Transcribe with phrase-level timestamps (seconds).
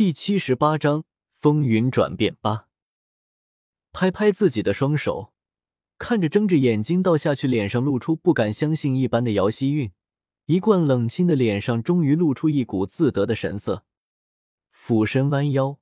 [0.00, 2.68] 第七十八章风云转变八。
[3.92, 5.34] 拍拍自己的双手，
[5.98, 9.92] 看着睁着眼睛倒下去、脸上露出不敢相信一般的姚希韵，
[10.46, 13.84] 一贯冷清的脸上终于露出一股自得的神色。
[14.70, 15.78] 俯身弯腰，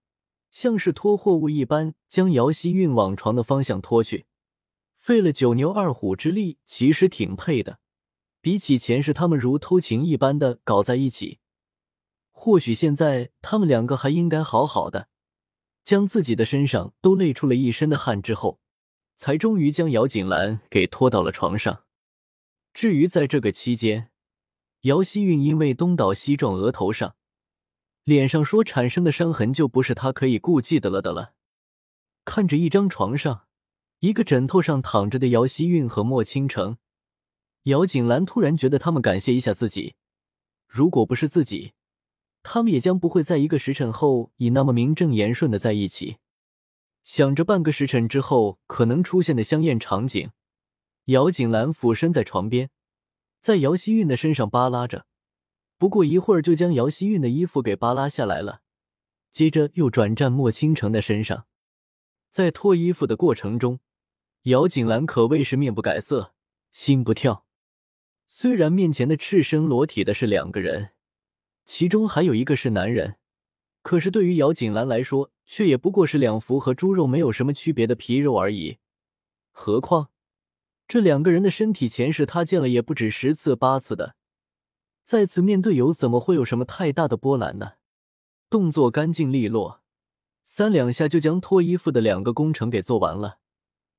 [0.50, 4.26] 像是拖货物一般，将姚希韵往床的方向拖去。
[4.96, 7.78] 费了九牛二虎之力，其实挺配的。
[8.40, 11.38] 比起前世他们如偷情一般的搞在一起。
[12.40, 15.08] 或许现在他们两个还应该好好的，
[15.82, 18.60] 将自己的身上都累出了一身的汗之后，
[19.16, 21.82] 才终于将姚锦兰给拖到了床上。
[22.72, 24.12] 至于在这个期间，
[24.82, 27.16] 姚希韵因为东倒西撞，额头上、
[28.04, 31.34] 脸上说产生的伤痕就不是他可以顾忌的了的了。
[32.24, 33.46] 看着一张床上，
[33.98, 36.78] 一个枕头上躺着的姚希韵和莫倾城，
[37.64, 39.96] 姚锦兰突然觉得他们感谢一下自己，
[40.68, 41.72] 如果不是自己。
[42.50, 46.16] 他们也将不会在一个时辰后以那么名正言顺的在一起。
[47.02, 50.30] 想着半个时辰之后可能出现的香艳场景，
[51.04, 52.70] 姚锦兰俯身在床边，
[53.38, 55.04] 在姚希韵的身上扒拉着。
[55.76, 58.62] 不过一会儿就将姚希韵的衣服给扒拉下来了，
[59.30, 61.44] 接着又转战莫倾城的身上。
[62.30, 63.80] 在脱衣服的过程中，
[64.44, 66.32] 姚锦兰可谓是面不改色，
[66.72, 67.44] 心不跳。
[68.26, 70.92] 虽然面前的赤身裸体的是两个人。
[71.68, 73.16] 其中还有一个是男人，
[73.82, 78.78] 可是对于姚锦兰来说，却也不过是两幅和猪肉没有什么区别的皮肉而已。
[79.52, 80.08] 何况
[80.88, 84.16] 这两个人的身体，前世他见了也不止十次八次的，
[85.04, 87.72] 再次面对又怎么会有什么太大的波澜呢？
[88.48, 89.82] 动作干净利落，
[90.44, 93.40] 三两下就将脱衣服的两个工程给做完了，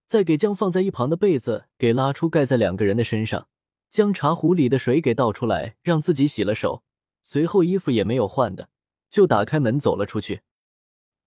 [0.07, 3.47] 再给将放在一旁的被子给拉出，盖在两个人的身上，
[3.91, 6.83] 将茶壶里的水给倒出来，让自己洗了手。
[7.31, 8.69] 随后衣服也没有换的，
[9.11, 10.41] 就打开门走了出去。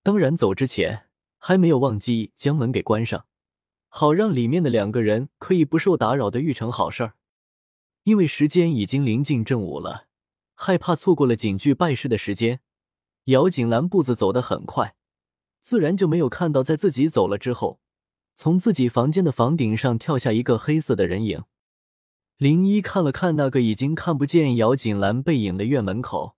[0.03, 1.07] 当然，走之前
[1.39, 3.27] 还没有忘记将门给关上，
[3.89, 7.15] 好让里面的两个人可以不受打扰的育成好事儿。
[8.03, 10.09] 因为时间已经临近正午了，
[10.55, 12.59] 害怕错过了景剧拜师的时间，
[13.27, 14.97] 姚景兰步子走得很快，
[15.61, 17.79] 自然就没有看到在自己走了之后，
[18.35, 21.45] 从自己房间的房顶上跳下一个黑色的人影。
[22.43, 26.35] 林一看了看那个已经看不见姚锦兰背影的院门口，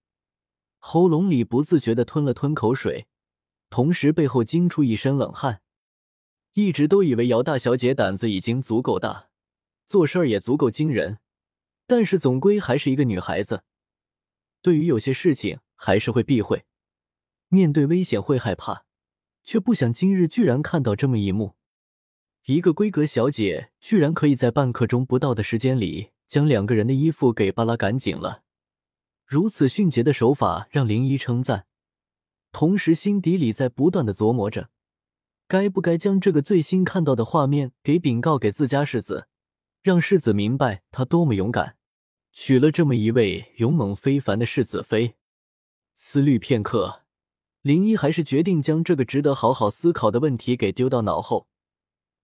[0.79, 3.07] 喉咙里不自觉的吞了吞口水，
[3.71, 5.63] 同时背后惊出一身冷汗。
[6.53, 9.31] 一直都以为姚大小姐胆子已经足够大，
[9.87, 11.21] 做事儿也足够惊人，
[11.87, 13.63] 但是总归还是一个女孩子，
[14.61, 16.67] 对于有些事情还是会避讳，
[17.49, 18.85] 面对危险会害怕，
[19.43, 21.55] 却不想今日居然看到这么一幕。
[22.47, 28.43] 一个闺阁小姐居然可以在半刻钟不到的时间里将两个人的衣服给扒拉干净了，
[29.25, 31.65] 如此迅捷的手法让林一称赞，
[32.53, 34.69] 同时心底里在不断的琢磨着，
[35.49, 39.27] 该不该将这个最新看到的画面给禀告给自家世子，
[39.83, 41.79] 让世子明白他多么勇敢，
[42.31, 45.15] 娶了这么一位勇猛非凡的世子妃。
[45.95, 47.05] 思虑片刻，
[47.63, 51.49] 林一还是决定将这个值得好好思考的问题给丢到脑后。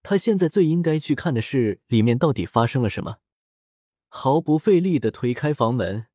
[0.02, 3.18] 他现在最应该去看的是里面到底发生了什么。
[4.08, 6.06] 毫不费力的推开房门，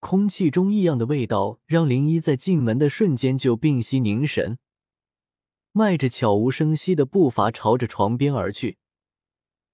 [0.00, 4.58] 空气中异样的味道让林一在进门的瞬间就屏息凝神，
[5.72, 8.76] 迈着悄无声息的步伐朝着床边而去。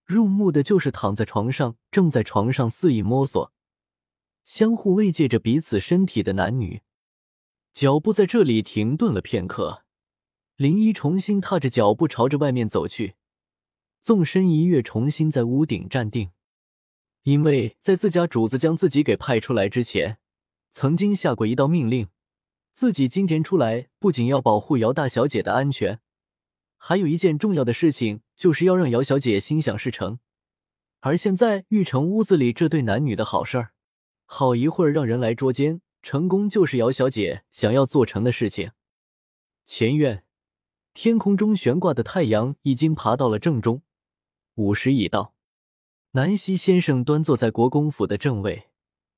[0.05, 3.53] 入目的就是躺在床上，正在床上肆意摸索、
[4.45, 6.83] 相互慰藉着彼此身体的男女。
[7.73, 9.85] 脚步在这里停顿了片刻，
[10.57, 13.15] 林一重新踏着脚步朝着外面走去。
[14.03, 16.33] 纵身一跃，重新在屋顶站定。
[17.23, 20.19] 因为在自家主子将自己给派出来之前，
[20.71, 22.09] 曾经下过一道命令：
[22.73, 26.01] 自己今天出来，不仅要保护姚大小姐的安全，
[26.77, 30.19] 还有一件重要的事情，就是要让姚小姐心想事成。
[30.99, 33.73] 而现在玉成屋子里这对男女的好事儿，
[34.25, 38.73] 好一会儿让人来捉奸，成功就是姚小姐想要做成的事情。
[39.65, 40.25] 前院
[40.93, 43.83] 天空中悬挂的太阳已经爬到了正中。
[44.57, 45.35] 午时已到，
[46.13, 48.69] 南希先生端坐在国公府的正位，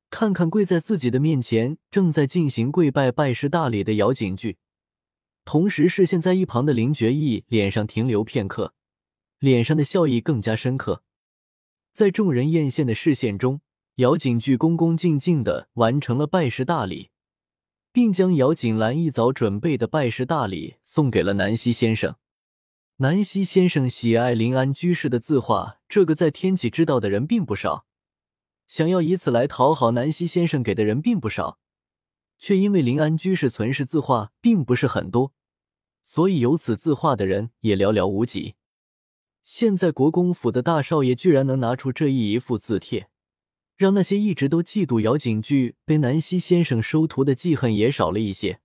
[0.09, 4.59] 看看跪在自己的面前正在进行跪拜拜师大礼的姚景句，
[5.45, 8.75] 同时视线在一旁的林觉义脸上停留片刻，
[9.41, 11.03] 脸上的笑意更加深刻。
[11.93, 13.61] 在众人艳羡的视线中，
[13.97, 17.11] 姚景句恭恭敬敬的完成了拜师大礼，
[17.93, 22.15] 并将姚景兰一早准备的拜师大礼送给了南希先生。
[22.99, 27.87] 南希先生喜爱临安居士的字画，这个在天启知道的人并不少，
[28.69, 31.59] 想要以此来讨好南希先生给的人并不少，
[32.39, 35.33] 却因为临安居士存世字画并不是很多，
[36.05, 38.55] 所以有此字画的人也寥寥无几。
[39.43, 43.09] 现在国公府的大少爷居然能拿出这一一幅字帖，
[43.77, 48.61] 让那些一直都嫉妒姚景句被南溪先生收徒的记恨也少了一些。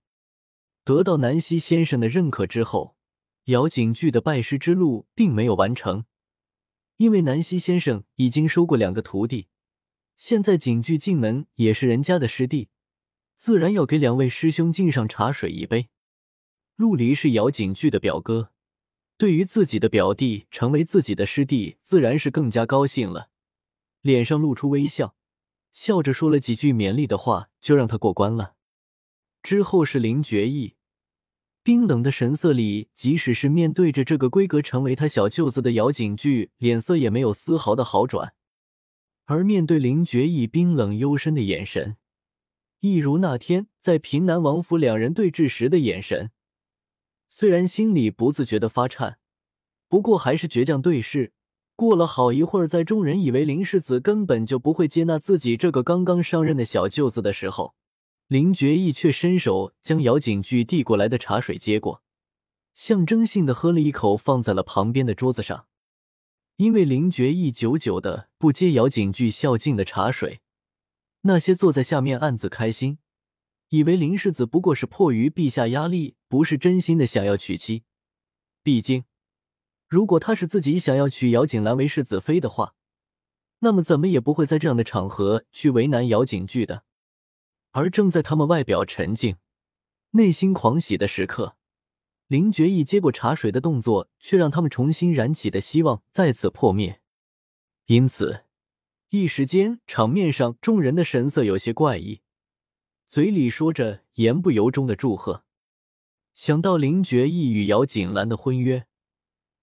[0.84, 2.96] 得到南溪先生的认可之后，
[3.50, 6.04] 姚景句的拜师之路并没有完成，
[6.98, 9.48] 因为南溪先生已经收过两个徒弟，
[10.16, 12.68] 现在景句进门也是人家的师弟。
[13.34, 15.88] 自然要给两位师兄敬上茶水一杯。
[16.76, 18.52] 陆离是姚景句的表哥，
[19.16, 23.30] 对于自己的表弟成为自己的师弟，自然是更加高兴了，
[24.00, 25.16] 脸上露出微笑，
[25.72, 28.54] 笑着说了几句勉励的话，就让他过关了。
[29.42, 30.76] 之后是林觉意，
[31.70, 38.32] 冰冷的神色里，即使是面对着这个规格成为他小舅子的姚景句，脸色也没有丝毫的好转，
[39.26, 41.96] 而面对林觉意冰冷幽深的眼神。
[42.80, 46.32] 一如那天在平南王府两人对峙时的眼神，
[47.28, 49.18] 虽然心里不自觉的发颤，
[49.88, 51.32] 不过还是倔强对视。
[51.76, 57.76] 过了好一会儿，在众人以为林世子根本就不会接纳自己这个刚刚上任的小舅子的时候，
[58.30, 62.00] 林觉意却伸手将姚景句递过来的茶水接过，
[62.76, 65.66] 象征性的喝了一口，放在了旁边的桌子上。
[66.54, 70.42] 因为林觉意久久的不接姚景句孝敬的茶水。
[71.22, 72.98] 那些坐在下面暗自开心，
[73.70, 77.82] 以为林世子不过是迫于陛下压力，不是真心的想要娶妻。
[78.62, 79.02] 毕竟，
[79.88, 82.76] 如果他是自己想要娶姚景兰为世子妃的话，
[83.58, 86.84] 那么怎么也不会在这样的场合去为难姚景句的。
[87.70, 89.36] 而正在他们外表沉静、
[90.10, 91.56] 内心狂喜的时刻，
[92.26, 97.00] 林觉意接过茶水的动作，却让他们重新燃起的希望再次破灭。
[97.86, 98.44] 因此。
[99.12, 102.20] 一时间，场面上众人的神色有些怪异，
[103.08, 105.44] 嘴里说着言不由衷的祝贺。
[106.32, 108.86] 想到林觉意与姚锦兰的婚约，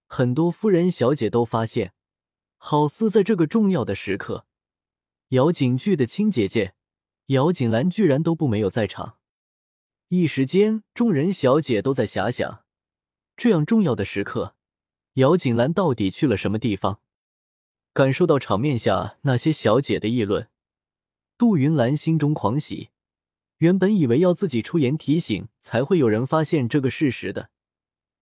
[0.05, 1.93] 很多夫人小姐都发现，
[2.57, 4.45] 好似在这个重要的时刻，
[5.29, 6.73] 姚景句的亲姐姐
[7.27, 9.17] 姚锦兰居然都不没有在场。
[10.07, 12.63] 一时间，众人小姐都在遐想，
[13.35, 14.55] 这样重要的时刻，
[15.15, 17.01] 姚锦兰到底去了什么地方？
[17.91, 20.47] 感受到场面下那些小姐的议论，
[21.37, 22.91] 杜云兰心中狂喜。
[23.57, 27.49] 原本以为要自己出言提醒才会有人发现这个事实的，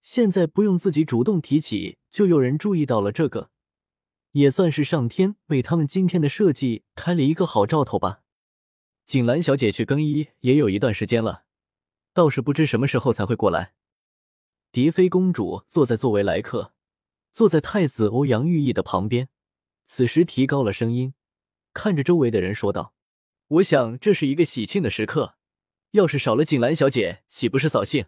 [0.02, 3.52] 现在不用自己主动提起，就有人注意到了这个，
[4.32, 8.22] 也算是上天为他们今天的设计开了一个好兆头吧。
[9.06, 11.46] 锦兰小姐去更衣也有一段时间了，
[12.14, 13.74] 倒是不知什么时候才会过来。
[14.72, 16.74] 蝶妃公主坐在作为来客，
[17.32, 19.30] 坐在太子欧阳玉翼的旁边。
[19.86, 21.14] 此时提高了声音，
[21.72, 22.96] 看着周围的人说道
[23.48, 25.36] ：“我想这是一个喜庆的时刻，
[25.92, 28.08] 要是少了锦兰小姐，岂不是扫兴？”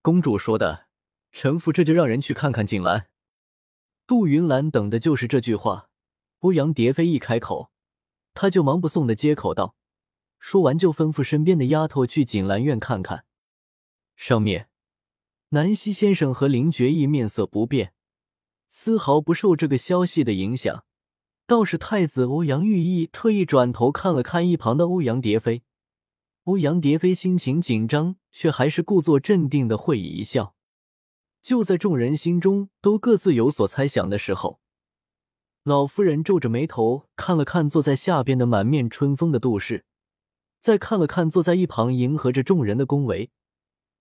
[0.00, 0.86] 公主说的，
[1.32, 3.08] 臣服这就让人去看看锦兰。
[4.06, 5.90] 杜云兰等的就是这句话。
[6.40, 7.70] 欧阳蝶飞一开口，
[8.36, 9.74] 他就忙不送的接口道，
[10.38, 13.24] 说完就吩咐身边的丫头去锦兰院看看。
[14.14, 14.68] 上面，
[15.48, 17.94] 南希先生和林觉意面色不变。
[18.68, 20.84] 丝毫不受这个消息的影响，
[21.46, 25.62] 倒是太子欧阳玉翼特意转头看了看一旁的欧阳蝶飞。
[26.44, 30.54] 欧阳蝶飞心情紧张，却还是故作镇定的会意一笑。
[31.42, 34.60] 就在众人心中都各自有所猜想的时候，
[35.66, 39.84] 老夫人皱着眉头看了看坐在下边的满面春风的杜氏，
[40.60, 43.32] 再看了看坐在一旁迎合着众人的恭维、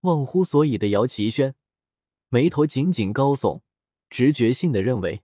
[0.01, 1.55] 忘乎所以的姚奇轩，
[2.29, 3.61] 眉头紧紧高耸。
[4.11, 5.23] 直觉性的认为，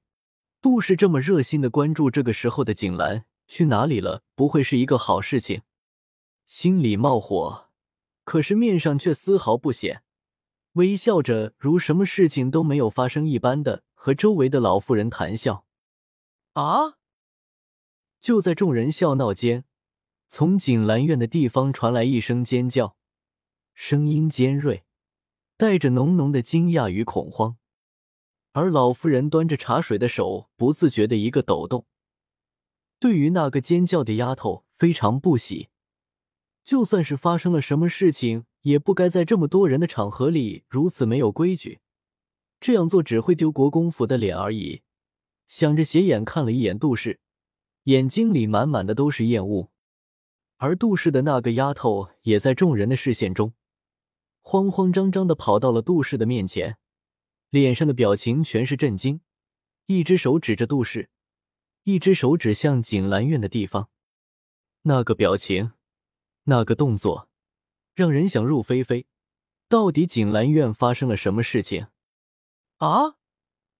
[0.59, 5.61] 杜氏这么热心的关注这个时候的景兰去哪里了，不会是一个好事情。
[6.47, 7.67] 心里冒火，
[8.23, 10.01] 可是面上却丝毫不显，
[10.73, 15.67] 微笑着如什么事情都没有发生一般的和周围的老妇人谈笑。
[16.53, 16.97] 啊！
[18.19, 19.65] 就在众人笑闹间，
[20.27, 22.95] 从景兰院的地方传来一声尖叫，
[23.73, 24.83] 声音尖锐，
[25.57, 27.57] 带着浓浓的惊讶与恐慌。
[28.51, 31.85] 而老妇人端着茶水的手不自觉的一个抖动，
[32.99, 35.69] 对于那个尖叫的丫头非常不喜。
[36.65, 41.79] 就算是发生了什么事情，也不该在这么多人的场合里如此没有规矩。
[42.59, 44.83] 这样做只会丢国公府的脸而已。
[45.51, 47.19] 想着，斜眼看了一眼杜氏，
[47.83, 49.69] 眼睛里满满的都是厌恶。
[50.55, 53.53] 而杜氏的那个丫头也在众人的视线中，
[54.39, 56.77] 慌慌张张的跑到了杜氏的面前。
[57.49, 59.19] 脸上的表情全是震惊，
[59.87, 61.09] 一只手指着杜氏，
[61.83, 63.89] 一只手指向锦兰院的地方。
[64.83, 65.73] 那个表情，
[66.43, 67.27] 那个动作，
[67.93, 69.05] 让人想入非非。
[69.67, 71.87] 到底锦兰院发生了什么事情？
[72.77, 73.17] 啊，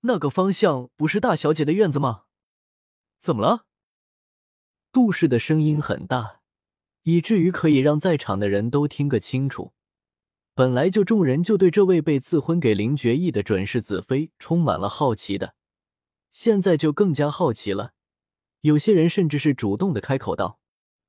[0.01, 2.23] 那个方向不是大小姐的院子吗？
[3.17, 3.65] 怎么了？
[4.91, 6.41] 杜氏的声音很大，
[7.03, 9.73] 以至于可以让在场的人都听个清楚。
[10.53, 15.55] 本来就众人就对这位被赐婚给林觉义的准世子妃充满了好奇的，
[16.31, 17.93] 现在就更加好奇了。
[18.61, 20.59] 有些人甚至是主动的开口道：“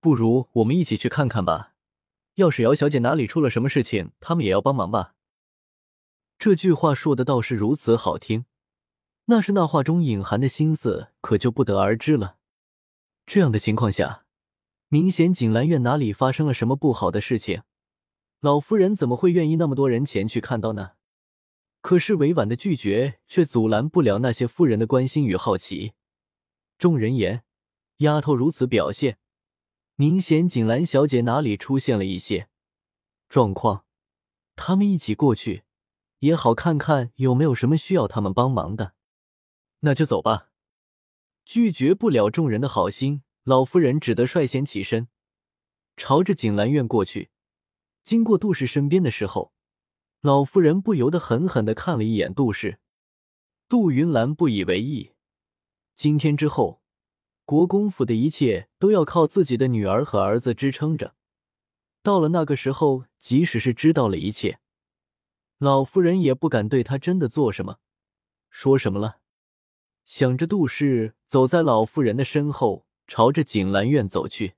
[0.00, 1.74] 不如我们一起去看看吧。”
[2.36, 5.14] 要是姚小姐哪里出了什么事情，他们也要帮忙吧。
[6.38, 8.46] 这句话说的倒是如此好听，
[9.32, 12.36] 那是那话中隐含的心思，可就不得而知了。
[13.24, 14.26] 这样的情况下，
[14.88, 17.62] 明显锦兰院哪里发生了什么不好的事情，
[18.40, 20.90] 老夫人怎么会愿意那么多人前去看到呢？
[21.80, 25.94] 可是委婉的拒绝却阻拦不了那些夫人的关心与好奇。
[26.76, 27.42] 众人言，
[27.98, 29.16] 丫头如此表现。
[29.96, 32.48] 明显锦兰小姐哪里出现了一些
[33.30, 33.86] 状况，
[34.56, 35.62] 他们一起过去
[36.18, 38.92] 也好看看有没有什么需要他们帮忙的。
[39.84, 40.48] 那就走吧。
[41.44, 45.08] 拒绝不了众人的好心，老夫人只得率先起身，
[45.96, 47.30] 朝着锦兰院过去。
[48.02, 49.52] 经过杜氏身边的时候，
[50.20, 52.80] 老夫人不由得狠狠的看了一眼杜氏。
[53.68, 55.12] 杜云兰不以为意，
[55.94, 56.80] 今天之后。
[57.44, 61.16] 国公府的一切都要靠自己的女儿和儿子支撑着。
[62.02, 64.60] 到了那个时候，即使是知道了一切，
[65.58, 67.78] 老夫人也不敢对他真的做什么、
[68.48, 69.21] 说什么了。
[70.04, 74.54] 想着，杜氏走在老妇人的身后，朝着锦兰院走去。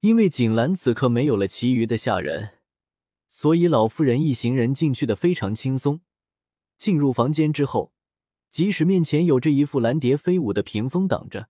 [0.00, 2.58] 因为锦兰此刻没有了其余的下人，
[3.26, 6.00] 所以老妇人一行人进去的非常轻松。
[6.76, 7.92] 进入房间之后，
[8.50, 11.48] 即使面前有着一副蓝蝶飞舞的屏风挡着。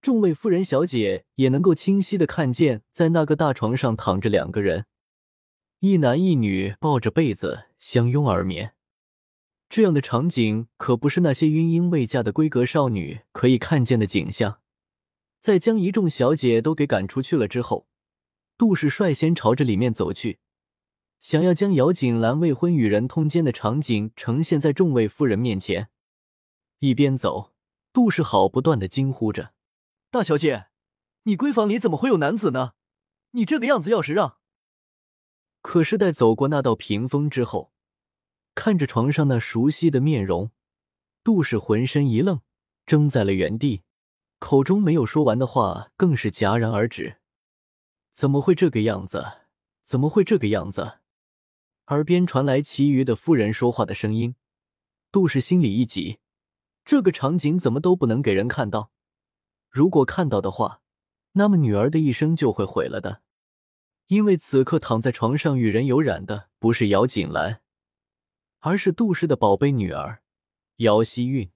[0.00, 4.86] 众位夫人、小姐也能够清晰的看见，在那个大床上躺着两个人，
[5.80, 8.74] 一男一女抱着被子相拥而眠。
[9.68, 14.60] 这样的场景可不是那些晕婴未嫁的闺阁少女可以看见的景象。
[15.40, 17.86] 在将一众小姐都给赶出去了之后，
[18.56, 20.40] 杜氏率先朝着里面走去，
[21.20, 25.90] 想要将姚锦兰未婚与人通奸的场景呈现在众位夫人面前。
[26.80, 27.52] 一边走，
[27.92, 29.52] 杜氏好不断的惊呼着。
[30.10, 30.68] 大小姐，
[31.24, 32.72] 你闺房里怎么会有男子呢？
[33.32, 34.38] 你这个样子要是让……
[35.60, 37.72] 可是待走过那道屏风之后，
[38.58, 40.50] 看着床上那熟悉的面容，
[41.22, 42.40] 杜氏浑身一愣，
[42.86, 43.82] 怔在了原地，
[44.40, 47.18] 口中没有说完的话更是戛然而止。
[48.10, 49.24] 怎么会这个样子？
[49.84, 50.98] 怎么会这个样子？
[51.86, 54.34] 耳边传来其余的夫人说话的声音，
[55.12, 56.18] 杜氏心里一急，
[56.84, 58.90] 这个场景怎么都不能给人看到。
[59.70, 60.82] 如果看到的话，
[61.34, 63.22] 那么女儿的一生就会毁了的。
[64.08, 67.60] 因为此刻躺在床上与人有染的不是姚锦兰，
[68.60, 70.22] 而是杜氏的宝贝女儿
[70.76, 71.50] 姚希韵。